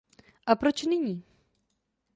[0.47, 1.23] A proč nyní?